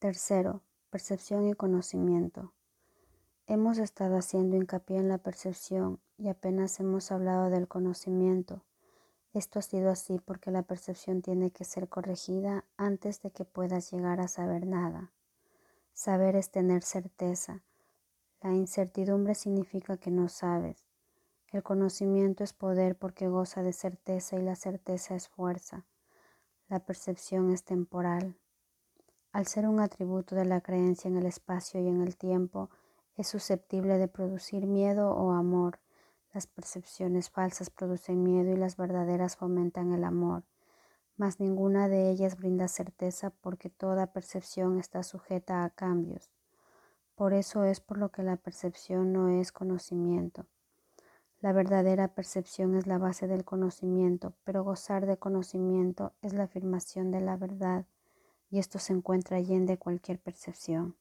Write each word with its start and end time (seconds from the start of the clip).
Tercero, 0.00 0.62
percepción 0.88 1.46
y 1.46 1.52
conocimiento. 1.52 2.54
Hemos 3.46 3.76
estado 3.76 4.16
haciendo 4.16 4.56
hincapié 4.56 4.96
en 4.96 5.10
la 5.10 5.18
percepción 5.18 6.00
y 6.16 6.28
apenas 6.28 6.80
hemos 6.80 7.12
hablado 7.12 7.50
del 7.50 7.68
conocimiento. 7.68 8.64
Esto 9.34 9.58
ha 9.58 9.62
sido 9.62 9.90
así 9.90 10.18
porque 10.18 10.50
la 10.50 10.62
percepción 10.62 11.20
tiene 11.20 11.50
que 11.50 11.66
ser 11.66 11.90
corregida 11.90 12.64
antes 12.78 13.20
de 13.20 13.30
que 13.30 13.44
puedas 13.44 13.92
llegar 13.92 14.20
a 14.20 14.28
saber 14.28 14.66
nada. 14.66 15.12
Saber 15.92 16.34
es 16.34 16.50
tener 16.50 16.82
certeza. 16.82 17.62
La 18.40 18.54
incertidumbre 18.54 19.34
significa 19.34 19.98
que 19.98 20.10
no 20.10 20.30
sabes. 20.30 20.86
El 21.52 21.62
conocimiento 21.62 22.42
es 22.42 22.54
poder 22.54 22.96
porque 22.96 23.28
goza 23.28 23.62
de 23.62 23.74
certeza 23.74 24.36
y 24.36 24.40
la 24.40 24.56
certeza 24.56 25.14
es 25.14 25.28
fuerza. 25.28 25.84
La 26.68 26.80
percepción 26.86 27.52
es 27.52 27.64
temporal. 27.64 28.39
Al 29.32 29.46
ser 29.46 29.68
un 29.68 29.78
atributo 29.78 30.34
de 30.34 30.44
la 30.44 30.60
creencia 30.60 31.08
en 31.08 31.16
el 31.16 31.26
espacio 31.26 31.80
y 31.80 31.86
en 31.86 32.00
el 32.02 32.16
tiempo, 32.16 32.68
es 33.16 33.28
susceptible 33.28 33.96
de 33.96 34.08
producir 34.08 34.66
miedo 34.66 35.12
o 35.12 35.30
amor. 35.30 35.78
Las 36.32 36.48
percepciones 36.48 37.30
falsas 37.30 37.70
producen 37.70 38.24
miedo 38.24 38.50
y 38.50 38.56
las 38.56 38.76
verdaderas 38.76 39.36
fomentan 39.36 39.92
el 39.92 40.02
amor, 40.02 40.42
mas 41.16 41.38
ninguna 41.38 41.88
de 41.88 42.10
ellas 42.10 42.36
brinda 42.36 42.66
certeza 42.66 43.30
porque 43.30 43.70
toda 43.70 44.12
percepción 44.12 44.80
está 44.80 45.04
sujeta 45.04 45.64
a 45.64 45.70
cambios. 45.70 46.32
Por 47.14 47.32
eso 47.32 47.62
es 47.62 47.80
por 47.80 47.98
lo 47.98 48.10
que 48.10 48.24
la 48.24 48.36
percepción 48.36 49.12
no 49.12 49.28
es 49.28 49.52
conocimiento. 49.52 50.46
La 51.40 51.52
verdadera 51.52 52.08
percepción 52.08 52.74
es 52.74 52.86
la 52.86 52.98
base 52.98 53.28
del 53.28 53.44
conocimiento, 53.44 54.34
pero 54.42 54.64
gozar 54.64 55.06
de 55.06 55.18
conocimiento 55.18 56.14
es 56.20 56.32
la 56.32 56.44
afirmación 56.44 57.10
de 57.10 57.20
la 57.20 57.36
verdad, 57.36 57.86
y 58.50 58.58
esto 58.58 58.78
se 58.78 58.92
encuentra 58.92 59.40
de 59.40 59.78
cualquier 59.78 60.18
percepción. 60.18 60.96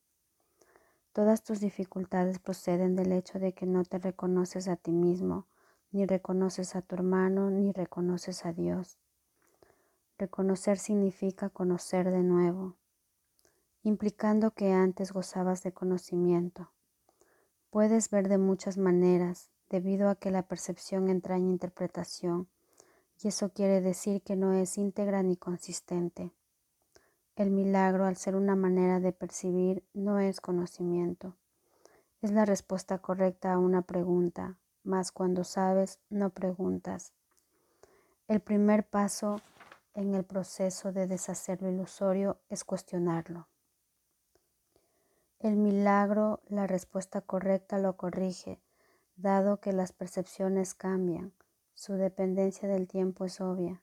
Todas 1.13 1.43
tus 1.43 1.59
dificultades 1.59 2.39
proceden 2.39 2.95
del 2.95 3.11
hecho 3.11 3.39
de 3.39 3.53
que 3.53 3.65
no 3.65 3.83
te 3.83 3.97
reconoces 3.97 4.67
a 4.67 4.75
ti 4.75 4.91
mismo, 4.91 5.47
ni 5.91 6.05
reconoces 6.05 6.75
a 6.75 6.81
tu 6.81 6.95
hermano, 6.95 7.49
ni 7.49 7.71
reconoces 7.71 8.45
a 8.45 8.53
Dios. 8.53 8.99
Reconocer 10.19 10.77
significa 10.77 11.49
conocer 11.49 12.11
de 12.11 12.21
nuevo, 12.21 12.75
implicando 13.83 14.51
que 14.51 14.71
antes 14.71 15.11
gozabas 15.11 15.63
de 15.63 15.71
conocimiento. 15.71 16.71
Puedes 17.71 18.09
ver 18.09 18.27
de 18.27 18.37
muchas 18.37 18.77
maneras, 18.77 19.49
debido 19.69 20.09
a 20.09 20.15
que 20.15 20.31
la 20.31 20.43
percepción 20.43 21.09
entraña 21.09 21.49
interpretación, 21.49 22.49
y 23.21 23.29
eso 23.29 23.49
quiere 23.49 23.81
decir 23.81 24.21
que 24.21 24.35
no 24.35 24.53
es 24.53 24.77
íntegra 24.77 25.23
ni 25.23 25.37
consistente. 25.37 26.33
El 27.39 27.51
milagro, 27.51 28.05
al 28.05 28.17
ser 28.17 28.35
una 28.35 28.57
manera 28.57 28.99
de 28.99 29.13
percibir, 29.13 29.81
no 29.93 30.19
es 30.19 30.41
conocimiento. 30.41 31.37
Es 32.21 32.33
la 32.33 32.43
respuesta 32.43 32.97
correcta 32.97 33.53
a 33.53 33.57
una 33.57 33.81
pregunta, 33.81 34.57
mas 34.83 35.13
cuando 35.13 35.45
sabes, 35.45 35.99
no 36.09 36.31
preguntas. 36.31 37.13
El 38.27 38.41
primer 38.41 38.85
paso 38.85 39.39
en 39.93 40.15
el 40.15 40.25
proceso 40.25 40.91
de 40.91 41.07
deshacer 41.07 41.61
lo 41.61 41.69
ilusorio 41.69 42.41
es 42.49 42.65
cuestionarlo. 42.65 43.47
El 45.39 45.55
milagro, 45.55 46.41
la 46.49 46.67
respuesta 46.67 47.21
correcta 47.21 47.79
lo 47.79 47.95
corrige, 47.95 48.59
dado 49.15 49.61
que 49.61 49.71
las 49.71 49.93
percepciones 49.93 50.75
cambian, 50.75 51.31
su 51.73 51.93
dependencia 51.93 52.67
del 52.67 52.89
tiempo 52.89 53.23
es 53.23 53.39
obvia. 53.39 53.81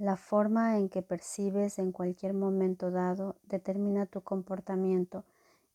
La 0.00 0.16
forma 0.16 0.78
en 0.78 0.88
que 0.88 1.02
percibes 1.02 1.78
en 1.78 1.92
cualquier 1.92 2.32
momento 2.32 2.90
dado 2.90 3.36
determina 3.42 4.06
tu 4.06 4.22
comportamiento 4.22 5.26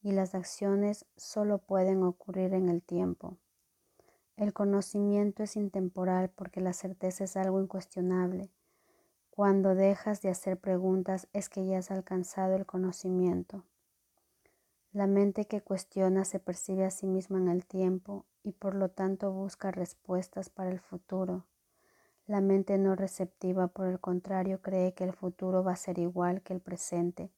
y 0.01 0.13
las 0.13 0.33
acciones 0.33 1.05
solo 1.15 1.59
pueden 1.59 2.01
ocurrir 2.01 2.55
en 2.55 2.67
el 2.67 2.81
tiempo. 2.81 3.37
El 4.35 4.51
conocimiento 4.51 5.43
es 5.43 5.55
intemporal 5.55 6.31
porque 6.31 6.59
la 6.59 6.73
certeza 6.73 7.25
es 7.25 7.37
algo 7.37 7.61
incuestionable. 7.61 8.49
Cuando 9.29 9.75
dejas 9.75 10.23
de 10.23 10.29
hacer 10.29 10.57
preguntas 10.57 11.27
es 11.31 11.47
que 11.47 11.63
ya 11.63 11.77
has 11.77 11.91
alcanzado 11.91 12.55
el 12.55 12.65
conocimiento. 12.65 13.63
La 14.91 15.05
mente 15.05 15.45
que 15.45 15.61
cuestiona 15.61 16.25
se 16.25 16.39
percibe 16.39 16.85
a 16.85 16.89
sí 16.89 17.05
misma 17.05 17.37
en 17.37 17.49
el 17.49 17.63
tiempo 17.63 18.25
y 18.41 18.53
por 18.53 18.73
lo 18.73 18.89
tanto 18.89 19.31
busca 19.31 19.69
respuestas 19.69 20.49
para 20.49 20.71
el 20.71 20.79
futuro. 20.79 21.43
La 22.27 22.41
mente 22.41 22.77
no 22.77 22.95
receptiva, 22.95 23.67
por 23.67 23.87
el 23.87 23.99
contrario, 23.99 24.59
cree 24.61 24.93
que 24.93 25.03
el 25.03 25.13
futuro 25.13 25.63
va 25.63 25.73
a 25.73 25.75
ser 25.75 25.99
igual 25.99 26.41
que 26.41 26.53
el 26.53 26.59
presente. 26.59 27.29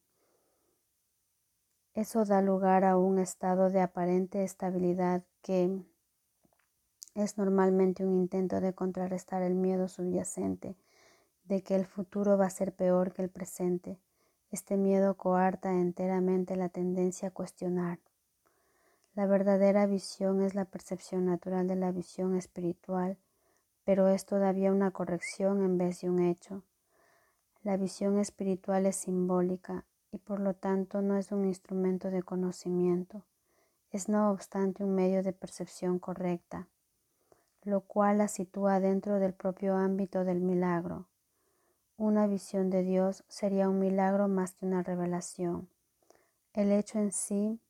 Eso 1.94 2.24
da 2.24 2.42
lugar 2.42 2.86
a 2.86 2.96
un 2.98 3.20
estado 3.20 3.70
de 3.70 3.82
aparente 3.82 4.44
estabilidad 4.44 5.24
que 5.42 5.82
es 7.16 7.38
normalmente 7.38 8.06
un 8.06 8.14
intento 8.14 8.62
de 8.62 8.74
contrarrestar 8.74 9.42
el 9.42 9.56
miedo 9.56 9.88
subyacente 9.88 10.76
de 11.46 11.64
que 11.64 11.76
el 11.76 11.86
futuro 11.86 12.38
va 12.38 12.46
a 12.46 12.52
ser 12.52 12.74
peor 12.74 13.14
que 13.14 13.24
el 13.24 13.30
presente. 13.30 13.98
Este 14.52 14.78
miedo 14.78 15.16
coarta 15.16 15.74
enteramente 15.74 16.56
la 16.56 16.70
tendencia 16.70 17.30
a 17.30 17.32
cuestionar. 17.32 18.00
La 19.16 19.26
verdadera 19.26 19.88
visión 19.88 20.42
es 20.42 20.56
la 20.56 20.66
percepción 20.66 21.26
natural 21.26 21.68
de 21.68 21.76
la 21.76 21.92
visión 21.92 22.36
espiritual, 22.36 23.18
pero 23.88 24.10
es 24.10 24.26
todavía 24.26 24.74
una 24.74 24.92
corrección 24.92 25.64
en 25.64 25.78
vez 25.78 26.02
de 26.02 26.10
un 26.10 26.20
hecho. 26.20 26.62
La 27.64 27.78
visión 27.78 28.20
espiritual 28.20 28.86
es 28.86 28.98
simbólica 28.98 29.86
y 30.12 30.18
por 30.18 30.42
lo 30.42 30.56
tanto 30.56 31.02
no 31.02 31.16
es 31.16 31.32
un 31.32 31.46
instrumento 31.46 32.12
de 32.12 32.22
conocimiento, 32.22 33.24
es 33.92 34.10
no 34.10 34.30
obstante 34.30 34.84
un 34.84 34.94
medio 34.94 35.24
de 35.24 35.32
percepción 35.32 36.00
correcta, 36.00 36.68
lo 37.64 37.80
cual 37.80 38.18
la 38.18 38.28
sitúa 38.28 38.82
dentro 38.82 39.20
del 39.20 39.34
propio 39.34 39.78
ámbito 39.78 40.26
del 40.26 40.42
milagro. 40.42 41.06
Una 41.96 42.28
visión 42.28 42.70
de 42.70 42.84
Dios 42.84 43.24
sería 43.30 43.70
un 43.70 43.80
milagro 43.80 44.28
más 44.28 44.52
que 44.52 44.66
una 44.66 44.84
revelación. 44.84 45.70
El 46.52 46.74
hecho 46.74 47.00
en 47.00 47.14
sí 47.14 47.62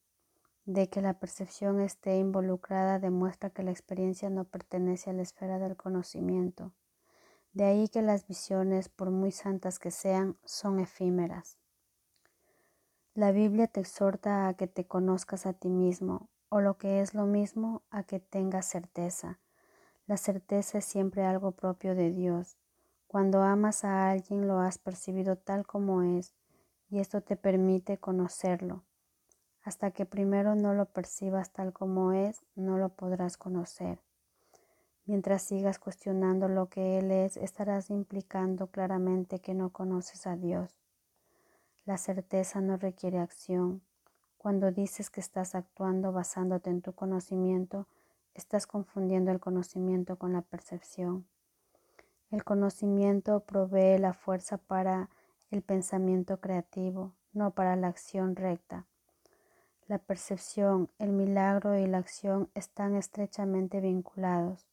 de 0.68 0.90
que 0.90 1.02
la 1.02 1.14
percepción 1.14 1.80
esté 1.80 2.18
involucrada 2.18 3.00
demuestra 3.00 3.50
que 3.50 3.64
la 3.64 3.72
experiencia 3.72 4.30
no 4.30 4.44
pertenece 4.44 5.10
a 5.10 5.14
la 5.14 5.22
esfera 5.22 5.60
del 5.60 5.78
conocimiento. 5.78 6.74
De 7.54 7.64
ahí 7.64 7.88
que 7.88 8.02
las 8.02 8.28
visiones, 8.28 8.90
por 8.90 9.10
muy 9.10 9.32
santas 9.32 9.80
que 9.80 9.92
sean, 9.92 10.38
son 10.44 10.82
efímeras. 10.82 11.58
La 13.14 13.32
Biblia 13.32 13.68
te 13.68 13.80
exhorta 13.80 14.50
a 14.50 14.56
que 14.56 14.68
te 14.68 14.86
conozcas 14.86 15.46
a 15.46 15.54
ti 15.54 15.70
mismo, 15.70 16.30
o 16.50 16.60
lo 16.60 16.78
que 16.78 17.00
es 17.00 17.14
lo 17.14 17.26
mismo, 17.26 17.82
a 17.90 18.04
que 18.04 18.20
tengas 18.20 18.66
certeza. 18.66 19.40
La 20.06 20.18
certeza 20.18 20.80
es 20.80 20.86
siempre 20.86 21.24
algo 21.24 21.54
propio 21.54 21.96
de 21.96 22.12
Dios. 22.12 22.58
Cuando 23.08 23.42
amas 23.42 23.86
a 23.86 24.10
alguien 24.10 24.50
lo 24.50 24.60
has 24.60 24.78
percibido 24.80 25.38
tal 25.38 25.66
como 25.66 26.02
es 26.02 26.36
y 26.90 27.00
esto 27.00 27.22
te 27.22 27.38
permite 27.38 28.00
conocerlo. 28.00 28.84
Hasta 29.68 29.92
que 29.92 30.06
primero 30.06 30.56
no 30.56 30.74
lo 30.74 30.86
percibas 30.86 31.52
tal 31.52 31.74
como 31.74 32.14
es, 32.14 32.46
no 32.56 32.78
lo 32.78 32.88
podrás 32.88 33.36
conocer. 33.36 34.00
Mientras 35.06 35.42
sigas 35.42 35.78
cuestionando 35.78 36.48
lo 36.48 36.70
que 36.70 37.00
Él 37.00 37.12
es, 37.12 37.36
estarás 37.36 37.90
implicando 37.90 38.68
claramente 38.68 39.40
que 39.40 39.54
no 39.54 39.72
conoces 39.72 40.26
a 40.26 40.38
Dios. 40.38 40.80
La 41.84 41.98
certeza 41.98 42.62
no 42.62 42.78
requiere 42.78 43.20
acción. 43.20 43.82
Cuando 44.38 44.72
dices 44.72 45.10
que 45.10 45.20
estás 45.20 45.54
actuando 45.54 46.14
basándote 46.14 46.70
en 46.70 46.82
tu 46.82 46.94
conocimiento, 46.94 47.88
estás 48.36 48.68
confundiendo 48.68 49.32
el 49.32 49.42
conocimiento 49.42 50.16
con 50.16 50.32
la 50.32 50.44
percepción. 50.44 51.28
El 52.32 52.46
conocimiento 52.46 53.42
provee 53.42 53.98
la 53.98 54.14
fuerza 54.14 54.60
para 54.60 55.10
el 55.52 55.62
pensamiento 55.62 56.40
creativo, 56.40 57.16
no 57.34 57.52
para 57.52 57.76
la 57.76 57.90
acción 57.90 58.38
recta. 58.38 58.86
La 59.88 60.00
percepción, 60.00 60.90
el 61.00 61.14
milagro 61.14 61.78
y 61.80 61.88
la 61.88 62.00
acción 62.00 62.50
están 62.56 62.94
estrechamente 62.94 63.80
vinculados. 63.80 64.68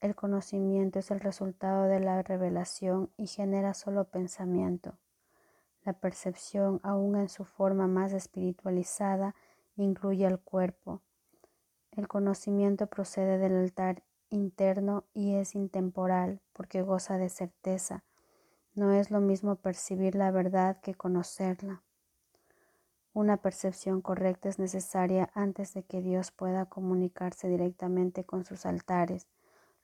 El 0.00 0.14
conocimiento 0.14 1.00
es 1.00 1.10
el 1.10 1.18
resultado 1.18 1.86
de 1.86 1.98
la 1.98 2.22
revelación 2.22 3.10
y 3.16 3.26
genera 3.26 3.74
solo 3.74 4.04
pensamiento. 4.04 4.98
La 5.82 5.94
percepción, 5.94 6.78
aún 6.84 7.16
en 7.16 7.28
su 7.28 7.44
forma 7.44 7.88
más 7.88 8.12
espiritualizada, 8.12 9.34
incluye 9.74 10.24
al 10.24 10.38
cuerpo. 10.38 11.02
El 11.90 12.06
conocimiento 12.06 12.86
procede 12.86 13.38
del 13.38 13.56
altar 13.56 14.04
interno 14.30 15.02
y 15.12 15.34
es 15.34 15.56
intemporal 15.56 16.40
porque 16.52 16.82
goza 16.82 17.18
de 17.18 17.30
certeza. 17.30 18.04
No 18.74 18.92
es 18.92 19.10
lo 19.10 19.20
mismo 19.20 19.56
percibir 19.56 20.14
la 20.14 20.30
verdad 20.30 20.80
que 20.82 20.94
conocerla. 20.94 21.82
Una 23.16 23.38
percepción 23.38 24.02
correcta 24.02 24.50
es 24.50 24.58
necesaria 24.58 25.30
antes 25.32 25.72
de 25.72 25.82
que 25.82 26.02
Dios 26.02 26.32
pueda 26.32 26.66
comunicarse 26.66 27.48
directamente 27.48 28.24
con 28.24 28.44
sus 28.44 28.66
altares, 28.66 29.26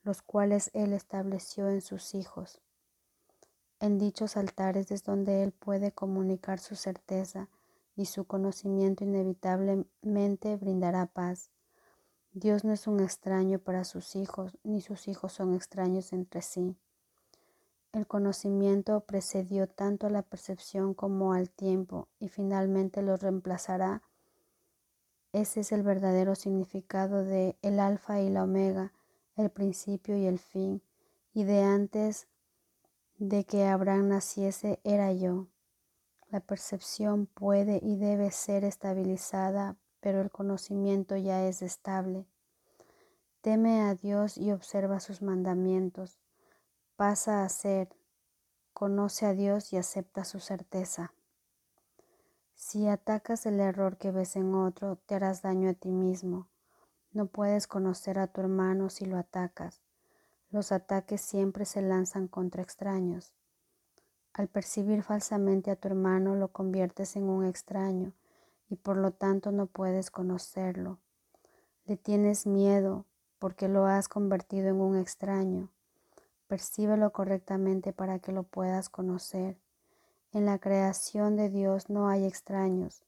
los 0.02 0.20
cuales 0.20 0.70
Él 0.74 0.92
estableció 0.92 1.70
en 1.70 1.80
sus 1.80 2.14
hijos. 2.14 2.60
En 3.80 3.96
dichos 3.98 4.36
altares 4.36 4.90
es 4.90 5.02
donde 5.02 5.42
Él 5.42 5.52
puede 5.52 5.92
comunicar 5.92 6.58
su 6.58 6.76
certeza 6.76 7.48
y 7.96 8.04
su 8.04 8.26
conocimiento 8.26 9.02
inevitablemente 9.02 10.56
brindará 10.56 11.06
paz. 11.06 11.48
Dios 12.34 12.64
no 12.64 12.74
es 12.74 12.86
un 12.86 13.00
extraño 13.00 13.58
para 13.60 13.84
sus 13.84 14.14
hijos, 14.14 14.58
ni 14.62 14.82
sus 14.82 15.08
hijos 15.08 15.32
son 15.32 15.54
extraños 15.54 16.12
entre 16.12 16.42
sí. 16.42 16.76
El 17.92 18.06
conocimiento 18.06 19.00
precedió 19.00 19.68
tanto 19.68 20.06
a 20.06 20.10
la 20.10 20.22
percepción 20.22 20.94
como 20.94 21.34
al 21.34 21.50
tiempo 21.50 22.08
y 22.18 22.28
finalmente 22.28 23.02
lo 23.02 23.18
reemplazará. 23.18 24.02
Ese 25.32 25.60
es 25.60 25.72
el 25.72 25.82
verdadero 25.82 26.34
significado 26.34 27.22
de 27.22 27.56
el 27.60 27.78
alfa 27.78 28.20
y 28.20 28.30
la 28.30 28.44
omega, 28.44 28.92
el 29.36 29.50
principio 29.50 30.16
y 30.16 30.24
el 30.24 30.38
fin, 30.38 30.82
y 31.34 31.44
de 31.44 31.62
antes 31.62 32.28
de 33.18 33.44
que 33.44 33.66
Abraham 33.66 34.08
naciese 34.08 34.80
era 34.84 35.12
yo. 35.12 35.48
La 36.30 36.40
percepción 36.40 37.26
puede 37.26 37.78
y 37.82 37.96
debe 37.96 38.30
ser 38.30 38.64
estabilizada, 38.64 39.76
pero 40.00 40.22
el 40.22 40.30
conocimiento 40.30 41.16
ya 41.18 41.46
es 41.46 41.60
estable. 41.60 42.26
Teme 43.42 43.82
a 43.82 43.94
Dios 43.94 44.38
y 44.38 44.50
observa 44.50 44.98
sus 44.98 45.20
mandamientos. 45.20 46.18
Pasa 47.02 47.42
a 47.42 47.48
ser, 47.48 47.88
conoce 48.72 49.26
a 49.26 49.32
Dios 49.34 49.72
y 49.72 49.76
acepta 49.76 50.24
su 50.24 50.38
certeza. 50.38 51.12
Si 52.54 52.86
atacas 52.86 53.44
el 53.44 53.58
error 53.58 53.96
que 53.96 54.12
ves 54.12 54.36
en 54.36 54.54
otro, 54.54 54.94
te 55.06 55.16
harás 55.16 55.42
daño 55.42 55.68
a 55.68 55.72
ti 55.72 55.90
mismo. 55.90 56.46
No 57.10 57.26
puedes 57.26 57.66
conocer 57.66 58.20
a 58.20 58.28
tu 58.28 58.40
hermano 58.40 58.88
si 58.88 59.04
lo 59.04 59.18
atacas. 59.18 59.82
Los 60.52 60.70
ataques 60.70 61.20
siempre 61.20 61.64
se 61.64 61.82
lanzan 61.82 62.28
contra 62.28 62.62
extraños. 62.62 63.32
Al 64.32 64.46
percibir 64.46 65.02
falsamente 65.02 65.72
a 65.72 65.76
tu 65.76 65.88
hermano 65.88 66.36
lo 66.36 66.52
conviertes 66.52 67.16
en 67.16 67.24
un 67.24 67.44
extraño 67.44 68.12
y 68.70 68.76
por 68.76 68.96
lo 68.96 69.10
tanto 69.10 69.50
no 69.50 69.66
puedes 69.66 70.12
conocerlo. 70.12 71.00
Le 71.84 71.96
tienes 71.96 72.46
miedo 72.46 73.06
porque 73.40 73.66
lo 73.66 73.86
has 73.86 74.06
convertido 74.06 74.68
en 74.68 74.80
un 74.80 74.96
extraño. 74.96 75.68
Percíbelo 76.52 77.14
correctamente 77.14 77.94
para 77.94 78.18
que 78.18 78.30
lo 78.30 78.42
puedas 78.42 78.90
conocer. 78.90 79.56
En 80.32 80.44
la 80.44 80.58
creación 80.58 81.34
de 81.34 81.48
Dios 81.48 81.88
no 81.88 82.10
hay 82.10 82.26
extraños. 82.26 83.06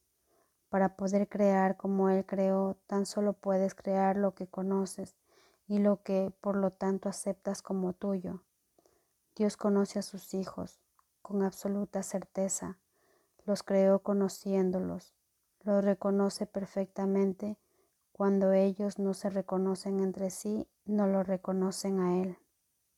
Para 0.70 0.96
poder 0.96 1.28
crear 1.28 1.76
como 1.76 2.08
Él 2.08 2.24
creó, 2.24 2.78
tan 2.86 3.04
solo 3.04 3.34
puedes 3.34 3.74
crear 3.74 4.16
lo 4.16 4.34
que 4.34 4.46
conoces 4.46 5.14
y 5.68 5.78
lo 5.78 6.02
que 6.02 6.32
por 6.40 6.56
lo 6.56 6.70
tanto 6.70 7.10
aceptas 7.10 7.60
como 7.60 7.92
tuyo. 7.92 8.42
Dios 9.36 9.58
conoce 9.58 9.98
a 9.98 10.02
sus 10.02 10.32
hijos 10.32 10.80
con 11.20 11.42
absoluta 11.42 12.02
certeza. 12.02 12.78
Los 13.44 13.62
creó 13.62 13.98
conociéndolos. 13.98 15.12
Los 15.64 15.84
reconoce 15.84 16.46
perfectamente. 16.46 17.58
Cuando 18.10 18.54
ellos 18.54 18.98
no 18.98 19.12
se 19.12 19.28
reconocen 19.28 20.00
entre 20.00 20.30
sí, 20.30 20.66
no 20.86 21.06
lo 21.06 21.22
reconocen 21.22 22.00
a 22.00 22.22
Él. 22.22 22.38